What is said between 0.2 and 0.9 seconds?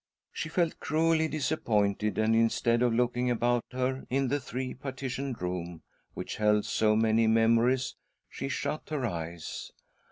She felt